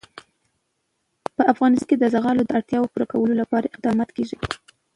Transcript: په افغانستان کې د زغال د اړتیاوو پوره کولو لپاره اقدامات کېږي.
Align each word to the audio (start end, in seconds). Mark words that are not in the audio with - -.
په 1.35 1.41
افغانستان 1.53 1.87
کې 1.89 1.95
د 1.97 2.03
زغال 2.13 2.37
د 2.47 2.51
اړتیاوو 2.57 2.91
پوره 2.91 3.05
کولو 3.11 3.33
لپاره 3.41 3.71
اقدامات 3.75 4.09
کېږي. 4.17 4.37